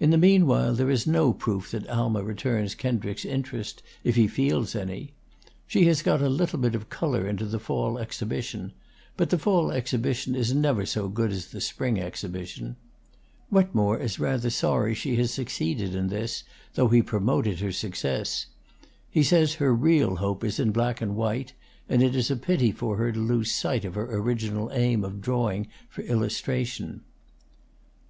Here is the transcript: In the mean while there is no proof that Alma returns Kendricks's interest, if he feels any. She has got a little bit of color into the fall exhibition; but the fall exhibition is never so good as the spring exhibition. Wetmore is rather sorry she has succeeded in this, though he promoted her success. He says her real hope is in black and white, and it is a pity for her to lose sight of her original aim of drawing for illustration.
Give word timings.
In 0.00 0.08
the 0.08 0.16
mean 0.16 0.46
while 0.46 0.72
there 0.72 0.88
is 0.88 1.06
no 1.06 1.34
proof 1.34 1.70
that 1.72 1.86
Alma 1.86 2.22
returns 2.24 2.74
Kendricks's 2.74 3.26
interest, 3.30 3.82
if 4.02 4.16
he 4.16 4.26
feels 4.26 4.74
any. 4.74 5.12
She 5.66 5.84
has 5.88 6.00
got 6.00 6.22
a 6.22 6.30
little 6.30 6.58
bit 6.58 6.74
of 6.74 6.88
color 6.88 7.26
into 7.28 7.44
the 7.44 7.58
fall 7.58 7.98
exhibition; 7.98 8.72
but 9.14 9.28
the 9.28 9.38
fall 9.38 9.70
exhibition 9.70 10.34
is 10.34 10.54
never 10.54 10.86
so 10.86 11.06
good 11.06 11.32
as 11.32 11.48
the 11.48 11.60
spring 11.60 11.98
exhibition. 12.00 12.76
Wetmore 13.50 13.98
is 14.00 14.18
rather 14.18 14.48
sorry 14.48 14.94
she 14.94 15.16
has 15.16 15.32
succeeded 15.34 15.94
in 15.94 16.06
this, 16.08 16.44
though 16.72 16.88
he 16.88 17.02
promoted 17.02 17.60
her 17.60 17.72
success. 17.72 18.46
He 19.10 19.22
says 19.22 19.56
her 19.56 19.74
real 19.74 20.16
hope 20.16 20.42
is 20.44 20.58
in 20.58 20.70
black 20.70 21.02
and 21.02 21.14
white, 21.14 21.52
and 21.90 22.02
it 22.02 22.16
is 22.16 22.30
a 22.30 22.36
pity 22.36 22.72
for 22.72 22.96
her 22.96 23.12
to 23.12 23.20
lose 23.20 23.50
sight 23.52 23.84
of 23.84 23.96
her 23.96 24.16
original 24.16 24.70
aim 24.72 25.04
of 25.04 25.20
drawing 25.20 25.68
for 25.90 26.00
illustration. 26.04 27.02